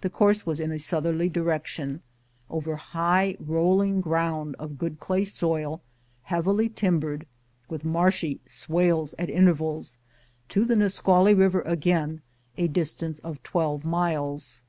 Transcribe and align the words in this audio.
The 0.00 0.10
course 0.10 0.46
was 0.46 0.60
in 0.60 0.70
a 0.70 0.78
southerly 0.78 1.28
direction, 1.28 2.00
over 2.48 2.80
nigh 2.94 3.36
rolling 3.40 4.00
ground 4.00 4.54
of 4.60 4.78
good 4.78 5.00
clay 5.00 5.24
soil, 5.24 5.82
heavily 6.22 6.68
timbered, 6.68 7.26
with 7.68 7.84
marshy 7.84 8.38
swales 8.46 9.16
at 9.18 9.28
mtervals, 9.28 9.98
to 10.50 10.64
the 10.64 10.76
Nisqually 10.76 11.34
River 11.34 11.62
again, 11.62 12.22
a 12.56 12.68
distance 12.68 13.18
of 13.18 13.42
twelve 13.42 13.84
miles. 13.84 14.62